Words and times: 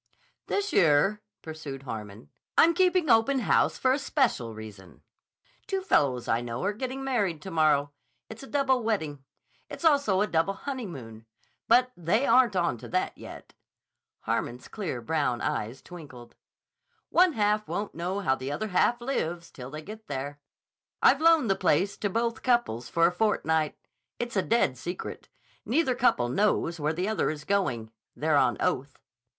"This 0.47 0.73
year," 0.73 1.21
pursued 1.43 1.83
Harmon, 1.83 2.31
"I'm 2.57 2.73
keeping 2.73 3.07
open 3.07 3.41
house 3.41 3.77
for 3.77 3.91
a 3.93 3.99
special 3.99 4.55
reason. 4.55 5.03
Two 5.67 5.81
fellows 5.81 6.27
I 6.27 6.41
know 6.41 6.63
are 6.63 6.73
getting 6.73 7.03
married 7.03 7.39
to 7.43 7.51
morrow. 7.51 7.91
It's 8.27 8.41
a 8.41 8.47
double 8.47 8.81
wedding. 8.81 9.23
It's 9.69 9.85
also 9.85 10.21
a 10.21 10.25
double 10.25 10.55
honeymoon. 10.55 11.27
But 11.67 11.91
they 11.95 12.25
aren't 12.25 12.55
onto 12.55 12.87
that 12.87 13.15
yet." 13.15 13.53
Harmon's 14.21 14.67
clear 14.67 15.01
brown 15.01 15.39
eyes 15.39 15.83
twinkled. 15.83 16.33
"One 17.09 17.33
half 17.33 17.67
won't 17.67 17.93
know 17.93 18.21
how 18.21 18.33
the 18.33 18.51
other 18.51 18.69
half 18.69 19.01
lives 19.01 19.51
till 19.51 19.69
they 19.69 19.83
get 19.83 20.07
there. 20.07 20.39
I've 21.03 21.21
loaned 21.21 21.47
the 21.47 21.55
place 21.55 21.95
to 21.97 22.09
both 22.09 22.41
couples 22.41 22.89
for 22.89 23.05
a 23.05 23.11
fortnight. 23.11 23.77
It's 24.17 24.35
a 24.35 24.41
dead 24.41 24.79
secret. 24.79 25.29
Neither 25.63 25.93
couple 25.93 26.27
knows 26.27 26.79
where 26.79 26.91
the 26.91 27.07
other 27.07 27.29
is 27.29 27.43
going. 27.43 27.91
They're 28.15 28.35
on 28.35 28.57
oath." 28.59 28.97